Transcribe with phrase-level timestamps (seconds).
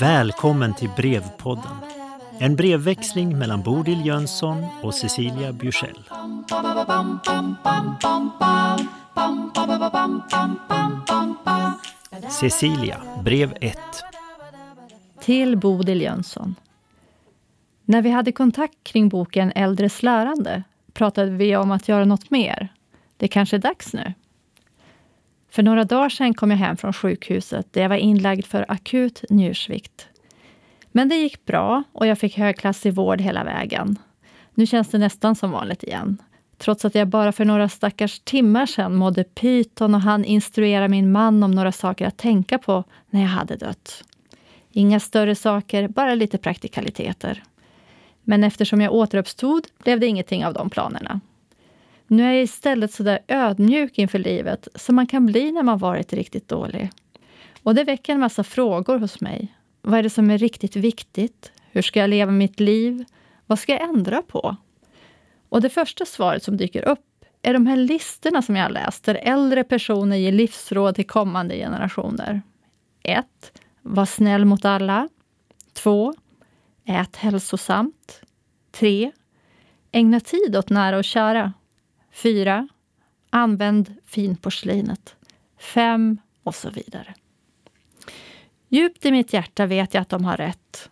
[0.00, 1.72] Välkommen till Brevpodden.
[2.38, 5.98] En brevväxling mellan Bodil Jönsson och Cecilia Bjursell.
[12.40, 13.78] Cecilia, brev 1.
[15.20, 16.54] Till Bodil Jönsson.
[17.84, 20.62] När vi hade kontakt kring boken Äldres lärande
[20.92, 22.68] pratade vi om att göra något mer.
[23.20, 24.12] Det kanske är dags nu.
[25.50, 29.24] För några dagar sedan kom jag hem från sjukhuset där jag var inlagd för akut
[29.30, 30.08] njursvikt.
[30.92, 33.98] Men det gick bra och jag fick högklassig vård hela vägen.
[34.54, 36.18] Nu känns det nästan som vanligt igen.
[36.58, 41.12] Trots att jag bara för några stackars timmar sedan mådde pyton och han instruera min
[41.12, 44.04] man om några saker att tänka på när jag hade dött.
[44.72, 47.42] Inga större saker, bara lite praktikaliteter.
[48.22, 51.20] Men eftersom jag återuppstod blev det ingenting av de planerna.
[52.10, 55.78] Nu är jag istället så där ödmjuk inför livet som man kan bli när man
[55.78, 56.90] varit riktigt dålig.
[57.62, 59.54] Och det väcker en massa frågor hos mig.
[59.82, 61.52] Vad är det som är riktigt viktigt?
[61.70, 63.04] Hur ska jag leva mitt liv?
[63.46, 64.56] Vad ska jag ändra på?
[65.48, 69.14] Och det första svaret som dyker upp är de här listorna som jag läst, där
[69.14, 72.42] äldre personer ger livsråd till kommande generationer.
[73.02, 73.26] 1.
[73.82, 75.08] Var snäll mot alla.
[75.72, 76.14] 2.
[76.84, 78.22] Ät hälsosamt.
[78.72, 79.12] 3.
[79.92, 81.52] Ägna tid åt nära och kära.
[82.22, 82.68] 4.
[83.30, 85.16] Använd finporslinet.
[85.58, 86.18] 5.
[86.42, 87.14] Och så vidare.
[88.68, 90.90] Djupt i mitt hjärta vet jag att de har rätt.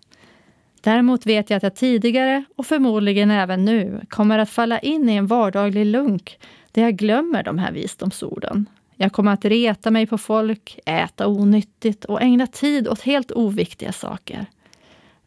[0.81, 5.15] Däremot vet jag att jag tidigare, och förmodligen även nu, kommer att falla in i
[5.15, 6.39] en vardaglig lunk
[6.73, 8.67] där jag glömmer de här visdomsorden.
[8.97, 13.93] Jag kommer att reta mig på folk, äta onyttigt och ägna tid åt helt oviktiga
[13.93, 14.47] saker.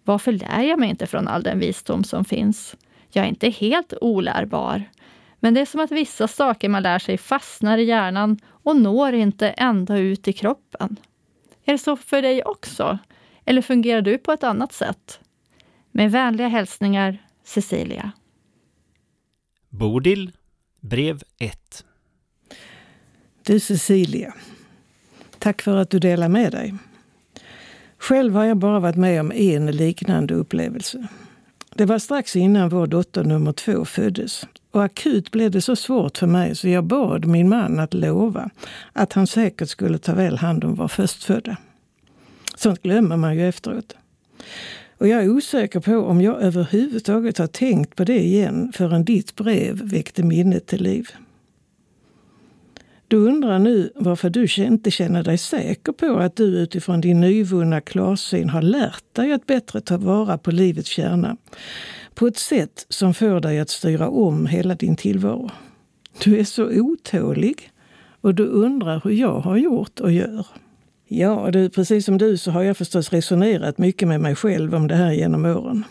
[0.04, 2.76] Varför lär jag mig inte från all den visdom som finns?
[3.10, 4.84] Jag är inte helt olärbar.
[5.44, 9.14] Men det är som att vissa saker man lär sig fastnar i hjärnan och når
[9.14, 11.00] inte ända ut i kroppen.
[11.66, 13.00] Är det så för dig också?
[13.46, 15.20] Eller fungerar du på ett annat sätt?
[15.92, 18.12] Med vänliga hälsningar, Cecilia.
[19.70, 20.32] Bodil,
[20.80, 21.86] brev 1.
[23.46, 24.34] Du Cecilia,
[25.40, 26.74] tack för att du delar med dig.
[27.98, 31.08] Själv har jag bara varit med om en liknande upplevelse.
[31.76, 34.46] Det var strax innan vår dotter nummer två föddes.
[34.72, 38.50] Och akut blev det så svårt för mig så jag bad min man att lova
[38.94, 41.58] att han säkert skulle ta väl hand om vår förstfödda.
[42.56, 43.96] Sånt glömmer man ju efteråt.
[44.98, 49.36] Och jag är osäker på om jag överhuvudtaget har tänkt på det igen förrän ditt
[49.36, 51.10] brev väckte minnet till liv.
[53.08, 57.82] Du undrar nu varför du inte känner dig säker på att du utifrån din nyvunna
[57.82, 61.38] klarsyn har lärt dig att bättre ta vara på livets kärna
[62.16, 65.50] på ett sätt som får dig att styra om hela din tillvaro.
[66.24, 67.72] Du är så otålig
[68.22, 70.46] och du undrar hur jag har gjort och gör.
[71.08, 74.88] Ja, du, precis som du så har jag förstås resonerat mycket med mig själv om
[74.88, 75.84] det här genom åren.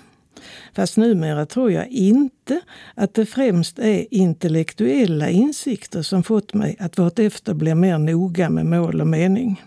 [0.74, 2.60] Fast numera tror jag inte
[2.94, 8.66] att det främst är intellektuella insikter som fått mig att vartefter bli mer noga med
[8.66, 9.62] mål och mening.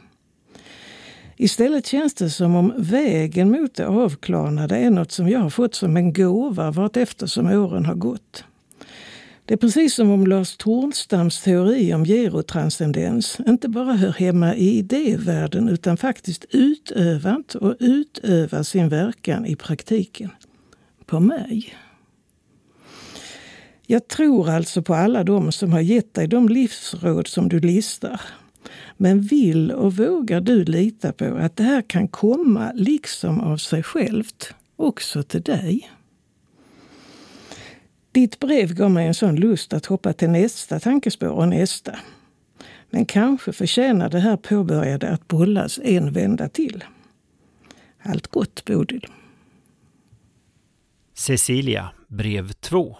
[1.44, 5.76] Istället känns det som om vägen mot det avklarnade är något som jag har fått
[5.76, 8.44] som en gåva vartefter som åren har gått.
[9.46, 14.78] Det är precis som om Lars Tornstams teori om gerotranscendens inte bara hör hemma i
[14.78, 20.30] idévärlden utan faktiskt utövat och utövar sin verkan i praktiken.
[21.06, 21.76] På mig.
[23.88, 28.22] Jag tror alltså på alla de som har gett dig de livsråd som du listar.
[28.98, 33.84] Men vill och vågar du lita på att det här kan komma liksom av sig
[33.84, 35.90] självt också till dig?
[38.12, 42.00] Ditt brev gav mig en sån lust att hoppa till nästa tankespår och nästa.
[42.90, 46.84] Men kanske förtjänar det här påbörjade att bollas en vända till.
[48.04, 49.08] Allt gott, Bodil.
[51.14, 52.98] Cecilia, brev 2.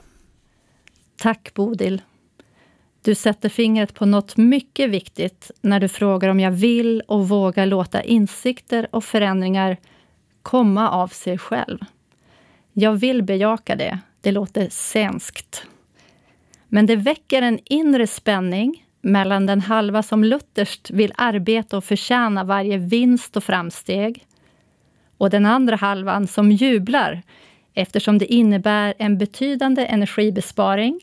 [1.18, 2.02] Tack, Bodil.
[3.04, 7.66] Du sätter fingret på något mycket viktigt när du frågar om jag vill och vågar
[7.66, 9.78] låta insikter och förändringar
[10.42, 11.78] komma av sig själv.
[12.74, 15.66] Jag vill bejaka det, det låter svenskt.
[16.68, 22.44] Men det väcker en inre spänning mellan den halva som lutherskt vill arbeta och förtjäna
[22.44, 24.26] varje vinst och framsteg
[25.18, 27.22] och den andra halvan som jublar
[27.74, 31.00] eftersom det innebär en betydande energibesparing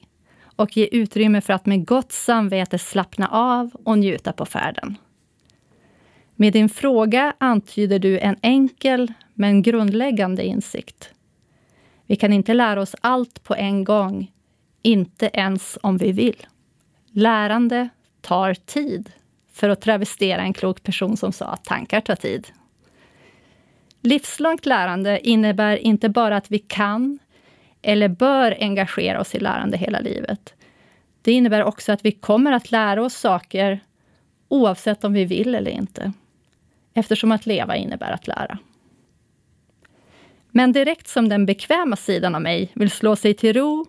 [0.60, 4.96] och ge utrymme för att med gott samvete slappna av och njuta på färden.
[6.36, 11.10] Med din fråga antyder du en enkel men grundläggande insikt.
[12.06, 14.32] Vi kan inte lära oss allt på en gång,
[14.82, 16.46] inte ens om vi vill.
[17.10, 17.88] Lärande
[18.20, 19.10] tar tid.
[19.52, 22.48] För att travestera en klok person som sa att tankar tar tid.
[24.00, 27.18] Livslångt lärande innebär inte bara att vi kan
[27.82, 30.54] eller bör engagera oss i lärande hela livet.
[31.22, 33.80] Det innebär också att vi kommer att lära oss saker
[34.48, 36.12] oavsett om vi vill eller inte.
[36.94, 38.58] Eftersom att leva innebär att lära.
[40.50, 43.86] Men direkt som den bekväma sidan av mig vill slå sig till ro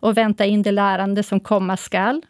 [0.00, 2.22] och vänta in det lärande som komma skall,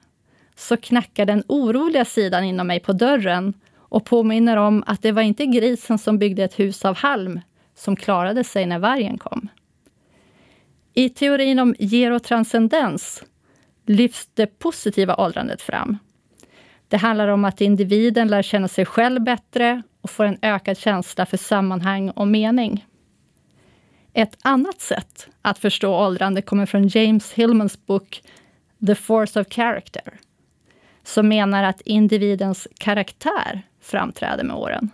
[0.57, 5.23] så knackar den oroliga sidan inom mig på dörren och påminner om att det var
[5.23, 7.41] inte grisen som byggde ett hus av halm
[7.75, 9.49] som klarade sig när vargen kom.
[10.95, 13.25] I teorin om gerotranscendens
[13.87, 15.99] lyfts det positiva åldrandet fram.
[16.89, 21.27] Det handlar om att individen lär känna sig själv bättre och får en ökad känsla
[21.27, 22.87] för sammanhang och mening.
[24.13, 28.23] Ett annat sätt att förstå åldrande kommer från James Hillmans bok
[28.87, 30.21] The Force of Character,
[31.03, 34.91] som menar att individens karaktär framträder med åren.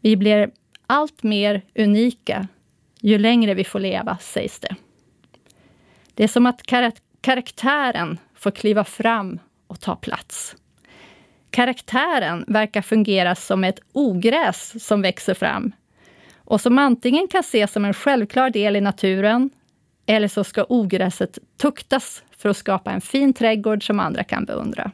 [0.00, 0.50] Vi blir
[0.86, 2.48] allt mer unika
[3.00, 4.76] ju längre vi får leva, sägs det.
[6.14, 10.56] Det är som att kar karaktären får kliva fram och ta plats.
[11.50, 15.72] Karaktären verkar fungera som ett ogräs som växer fram
[16.36, 19.50] och som antingen kan ses som en självklar del i naturen
[20.06, 24.90] eller så ska ogräset tuktas för att skapa en fin trädgård som andra kan beundra.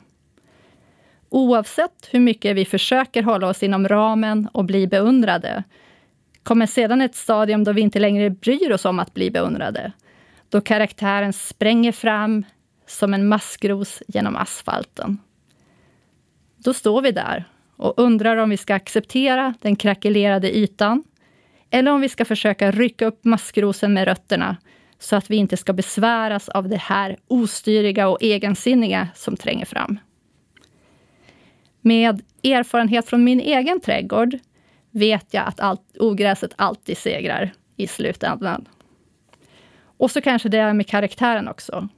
[1.29, 5.65] Oavsett hur mycket vi försöker hålla oss inom ramen och bli beundrade
[6.45, 9.93] kommer sedan ett stadium då vi inte längre bryr oss om att bli beundrade.
[10.49, 12.45] Då karaktären spränger fram
[12.87, 15.19] som en maskros genom asfalten.
[16.57, 17.45] Då står vi där
[17.77, 21.05] och undrar om vi ska acceptera den krackelerade ytan
[21.71, 24.57] eller om vi ska försöka rycka upp maskrosen med rötterna
[24.99, 29.99] så att vi inte ska besväras av det här ostyriga och egensinniga som tränger fram.
[31.81, 34.39] Med erfarenhet från min egen trädgård
[34.95, 38.69] vet jag att allt, ogräset alltid segrar i slutändan.
[39.97, 41.89] Och så kanske det är med karaktären också.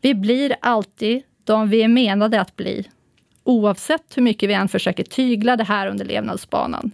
[0.00, 2.88] Vi blir alltid de vi är menade att bli,
[3.44, 6.90] oavsett hur mycket vi än försöker tygla det här under levnadsbanan.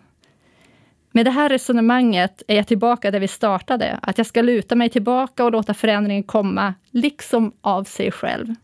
[1.10, 4.88] Med det här resonemanget är jag tillbaka där vi startade, att jag ska luta mig
[4.88, 8.54] tillbaka och låta förändringen komma, liksom av sig själv.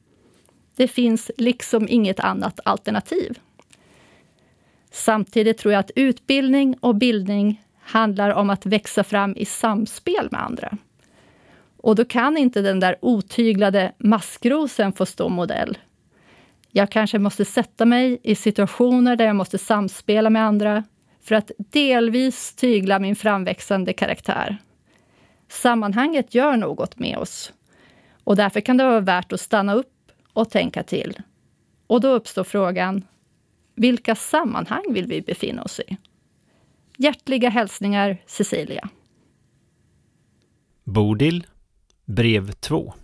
[0.77, 3.39] Det finns liksom inget annat alternativ.
[4.91, 10.43] Samtidigt tror jag att utbildning och bildning handlar om att växa fram i samspel med
[10.43, 10.79] andra.
[11.77, 15.79] Och då kan inte den där otyglade maskrosen få stå modell.
[16.71, 20.85] Jag kanske måste sätta mig i situationer där jag måste samspela med andra
[21.23, 24.59] för att delvis tygla min framväxande karaktär.
[25.49, 27.53] Sammanhanget gör något med oss
[28.25, 29.95] och därför kan det vara värt att stanna upp
[30.33, 31.19] och tänka till.
[31.87, 33.05] Och då uppstår frågan,
[33.79, 35.97] vilka sammanhang vill vi befinna oss i?
[36.97, 38.89] Hjärtliga hälsningar Cecilia.
[40.85, 41.47] Bodil,
[42.05, 42.95] brev 2.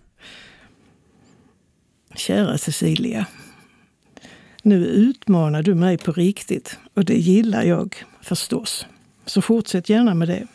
[2.15, 3.25] Kära Cecilia.
[4.63, 8.85] Nu utmanar du mig på riktigt och det gillar jag förstås.
[9.25, 10.47] Så fortsätt gärna med det.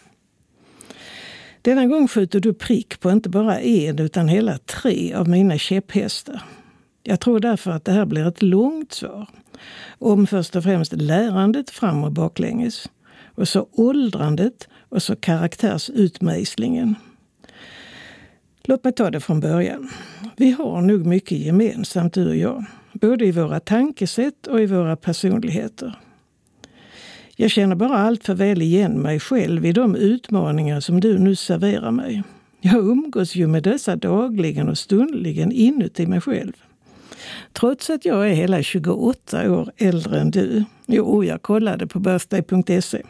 [1.62, 6.42] Denna gång skjuter du prick på inte bara en utan hela tre av mina käpphästar.
[7.02, 9.26] Jag tror därför att det här blir ett långt svar
[9.98, 12.90] om först och främst lärandet fram och baklänges
[13.34, 16.94] och så åldrandet och så karaktärsutmejslingen.
[18.64, 19.90] Låt mig ta det från början.
[20.36, 24.96] Vi har nog mycket gemensamt du och jag, både i våra tankesätt och i våra
[24.96, 25.98] personligheter.
[27.36, 31.36] Jag känner bara allt för väl igen mig själv i de utmaningar som du nu
[31.36, 32.22] serverar mig.
[32.60, 36.52] Jag umgås ju med dessa dagligen och stundligen inuti mig själv.
[37.52, 41.98] Trots att jag är hela 28 år äldre än du, jo, oh, jag kollade på
[41.98, 43.02] birthday.se,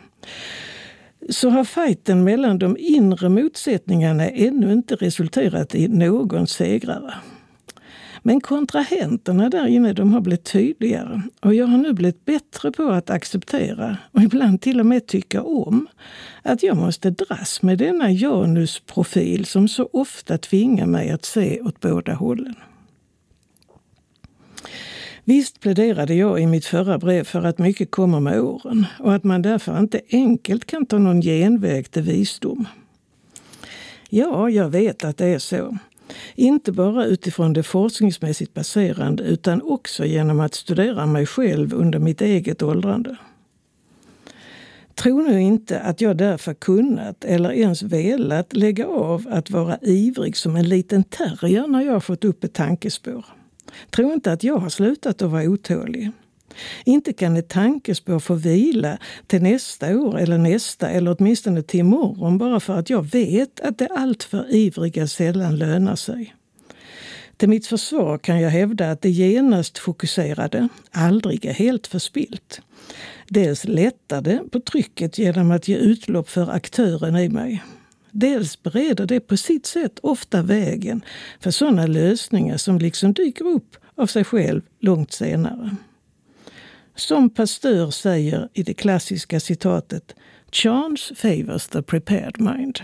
[1.28, 7.14] så har fighten mellan de inre motsättningarna ännu inte resulterat i någon segrare.
[8.22, 12.82] Men kontrahenterna där inne de har blivit tydligare och jag har nu blivit bättre på
[12.82, 15.86] att acceptera och ibland till och med tycka om
[16.42, 21.80] att jag måste dras med denna Janusprofil som så ofta tvingar mig att se åt
[21.80, 22.54] båda hållen.
[25.30, 29.24] Visst pläderade jag i mitt förra brev för att mycket kommer med åren och att
[29.24, 32.68] man därför inte enkelt kan ta någon genväg till visdom.
[34.08, 35.76] Ja, jag vet att det är så.
[36.34, 42.20] Inte bara utifrån det forskningsmässigt baserande utan också genom att studera mig själv under mitt
[42.20, 43.16] eget åldrande.
[44.94, 50.36] Tro nu inte att jag därför kunnat eller ens velat lägga av att vara ivrig
[50.36, 53.24] som en liten terrier när jag fått upp ett tankespår.
[53.90, 56.10] Tro inte att jag har slutat att vara otålig.
[56.84, 62.38] Inte kan ett tankespår få vila till nästa år eller nästa eller åtminstone till imorgon
[62.38, 66.34] bara för att jag vet att det alltför ivriga sällan lönar sig.
[67.36, 72.60] Till mitt försvar kan jag hävda att det genast fokuserade aldrig är helt förspilt.
[73.28, 77.62] Dels lättar det på trycket genom att ge utlopp för aktören i mig.
[78.12, 81.04] Dels bereder det på sitt sätt ofta vägen
[81.40, 85.76] för sådana lösningar som liksom dyker upp av sig själv långt senare.
[86.94, 90.14] Som Pasteur säger i det klassiska citatet
[90.52, 92.80] Chance favors the prepared mind.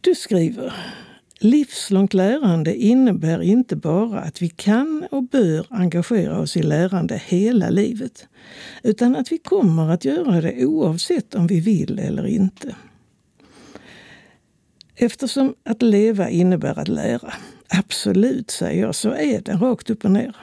[0.00, 0.74] Du skriver
[1.44, 7.70] Livslångt lärande innebär inte bara att vi kan och bör engagera oss i lärande hela
[7.70, 8.28] livet,
[8.82, 12.76] utan att vi kommer att göra det oavsett om vi vill eller inte.
[14.94, 17.32] Eftersom att leva innebär att lära,
[17.68, 20.36] absolut säger jag, så är det rakt upp och ner.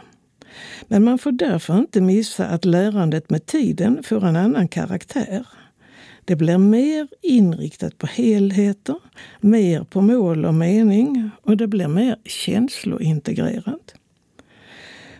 [0.87, 5.45] Men man får därför inte missa att lärandet med tiden får en annan karaktär.
[6.25, 8.95] Det blir mer inriktat på helheter,
[9.39, 13.93] mer på mål och mening och det blir mer känslointegrerat.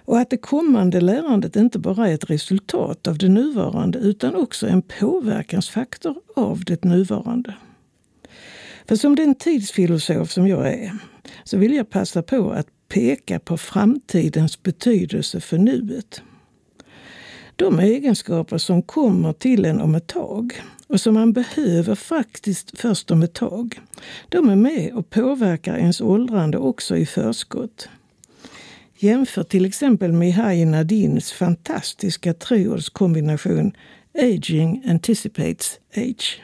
[0.05, 4.67] Och att det kommande lärandet inte bara är ett resultat av det nuvarande utan också
[4.67, 7.53] en påverkansfaktor av det nuvarande.
[8.87, 10.91] För som den tidsfilosof som jag är
[11.43, 16.21] så vill jag passa på att peka på framtidens betydelse för nuet.
[17.55, 23.11] De egenskaper som kommer till en om ett tag och som man behöver faktiskt först
[23.11, 23.79] om ett tag,
[24.29, 27.89] de är med och påverkar ens åldrande också i förskott.
[28.97, 33.71] Jämför till exempel Mihai Nadins fantastiska treårskombination
[34.13, 36.41] Aging anticipates age.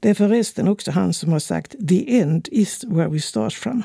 [0.00, 3.82] Det är förresten också han som har sagt “The end is where we start from”.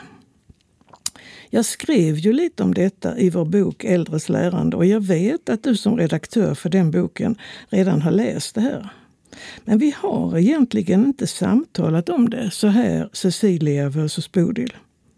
[1.50, 5.64] Jag skrev ju lite om detta i vår bok Äldres lärande och jag vet att
[5.64, 7.36] du som redaktör för den boken
[7.70, 8.90] redan har läst det här.
[9.66, 14.74] Men vi har egentligen inte samtalat om det så här Cecilia versus Bodil.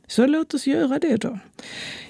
[0.07, 1.39] Så låt oss göra det då.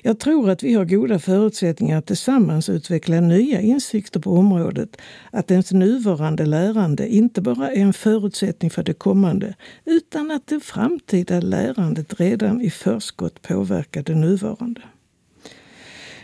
[0.01, 4.97] Jag tror att vi har goda förutsättningar att tillsammans utveckla nya insikter på området.
[5.31, 10.59] Att ens nuvarande lärande inte bara är en förutsättning för det kommande, utan att det
[10.59, 14.81] framtida lärandet redan i förskott påverkar det nuvarande.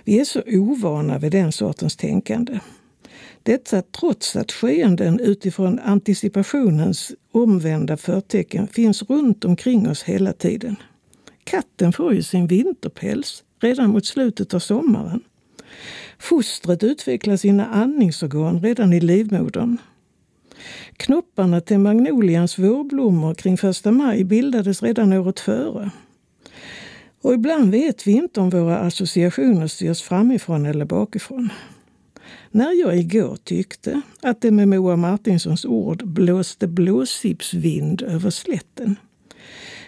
[0.03, 2.59] Vi är så ovana vid den sortens tänkande.
[3.43, 10.75] Detta trots att skeenden utifrån anticipationens omvända förtecken finns runt omkring oss hela tiden.
[11.43, 15.21] Katten får ju sin vinterpäls redan mot slutet av sommaren.
[16.19, 19.77] Fostret utvecklar sina andningsorgan redan i livmodern.
[20.97, 25.91] Knopparna till magnolians vårblommor kring första maj bildades redan året före.
[27.21, 31.49] Och ibland vet vi inte om våra associationer styrs framifrån eller bakifrån.
[32.55, 38.95] När jag igår tyckte att det med Moa Martinssons ord blåste blåsipsvind över slätten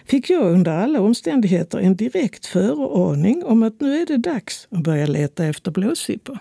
[0.04, 4.82] fick jag under alla omständigheter en direkt föraning om att nu är det dags att
[4.82, 6.38] börja leta efter blåsippor.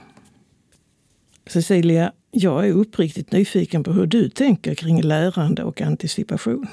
[1.46, 6.68] Cecilia, jag är uppriktigt nyfiken på hur du tänker kring lärande och anticipation.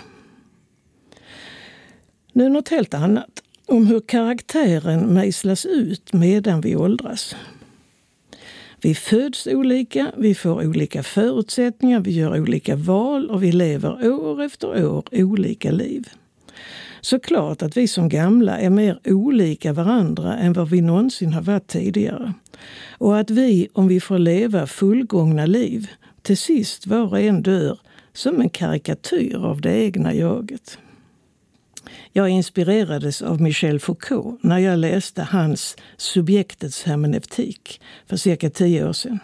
[2.32, 3.42] Nu något helt annat.
[3.66, 7.37] Om hur karaktären mejslas ut medan vi åldras.
[8.84, 14.42] Vi föds olika, vi får olika förutsättningar, vi gör olika val och vi lever år
[14.42, 16.08] efter år olika liv.
[17.00, 21.66] Såklart att vi som gamla är mer olika varandra än vad vi någonsin har varit
[21.66, 22.32] tidigare.
[22.98, 25.90] Och att vi, om vi får leva fullgångna liv,
[26.22, 27.78] till sist var och en dör
[28.12, 30.78] som en karikatyr av det egna jaget.
[32.12, 38.92] Jag inspirerades av Michel Foucault när jag läste hans Subjektets hermeneutik för cirka tio år
[38.92, 39.18] sedan.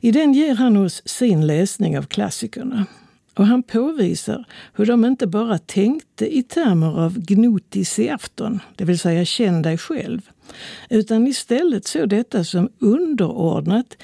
[0.00, 2.86] I den ger han oss sin läsning av klassikerna
[3.34, 4.44] och han påvisar
[4.74, 9.62] hur de inte bara tänkte i termer av gnotis i afton, det vill säga känn
[9.62, 10.20] dig själv,
[10.90, 13.96] utan istället såg detta som underordnat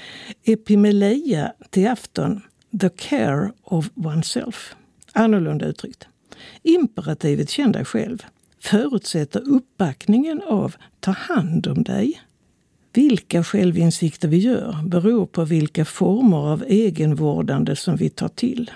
[0.43, 2.41] epimeleia till afton,
[2.81, 4.75] the care of oneself.
[5.13, 6.07] Annorlunda uttryckt.
[6.63, 8.25] Imperativet känn dig själv
[8.59, 12.21] förutsätter uppbackningen av ta hand om dig.
[12.93, 18.71] Vilka självinsikter vi gör beror på vilka former av egenvårdande som vi tar till.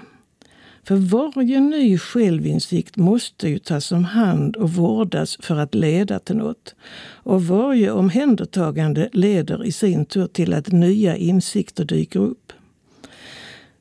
[0.84, 6.36] För varje ny självinsikt måste ju tas om hand och vårdas för att leda till
[6.36, 6.76] något.
[7.24, 12.54] Och varje omhändertagande leder i sin tur till att nya insikter dyker upp.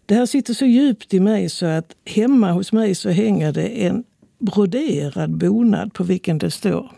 [0.07, 3.87] Det här sitter så djupt i mig så att hemma hos mig så hänger det
[3.87, 4.05] en
[4.39, 6.91] broderad bonad på vilken det står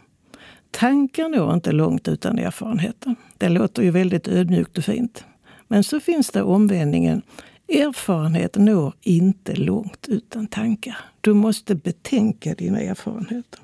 [0.70, 3.14] Tankar når inte långt utan erfarenheter.
[3.38, 5.25] Det låter ju väldigt ödmjukt och fint.
[5.68, 7.22] Men så finns det omvändningen.
[7.68, 10.98] Erfarenhet når inte långt utan tankar.
[11.20, 13.60] Du måste betänka dina erfarenheter.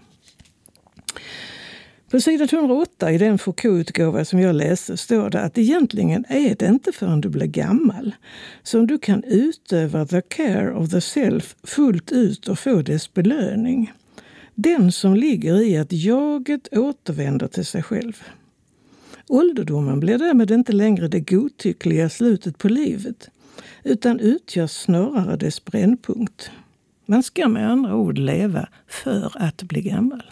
[2.13, 6.67] På sidan 108 i den Foucault-utgåva som jag läste står det att egentligen är det
[6.67, 8.15] inte förrän du blir gammal
[8.63, 13.93] som du kan utöva the care of the self fullt ut och få dess belöning.
[14.55, 18.23] Den som ligger i att jaget återvänder till sig själv.
[19.29, 23.31] Ålderdomen blir därmed inte längre det godtyckliga slutet på livet
[23.85, 26.51] utan utgör snarare dess brännpunkt.
[27.07, 30.23] Man ska med andra ord leva för att bli gammal.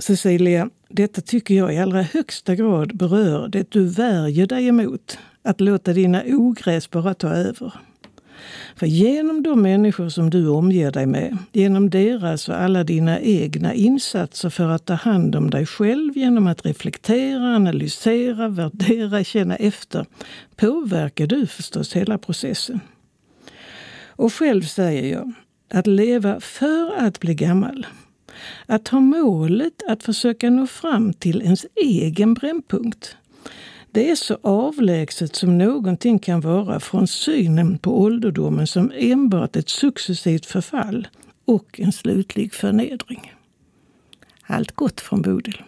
[0.00, 5.18] Cecilia, detta tycker jag i allra högsta grad berör det du värjer dig emot.
[5.42, 7.72] Att låta dina ogräs bara ta över.
[8.76, 13.74] För genom de människor som du omger dig med, genom deras och alla dina egna
[13.74, 20.06] insatser för att ta hand om dig själv genom att reflektera, analysera, värdera, känna efter,
[20.56, 22.80] påverkar du förstås hela processen.
[24.06, 25.32] Och själv säger jag,
[25.70, 27.86] att leva för att bli gammal,
[28.66, 33.16] att ha målet att försöka nå fram till ens egen brännpunkt,
[33.92, 39.68] det är så avlägset som någonting kan vara från synen på ålderdomen som enbart ett
[39.68, 41.08] successivt förfall
[41.44, 43.32] och en slutlig förnedring.
[44.46, 45.62] Allt gott från Bodil.